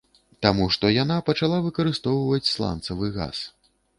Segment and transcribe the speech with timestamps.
[0.45, 3.45] Таму што яна пачала выкарыстоўваць сланцавы газ.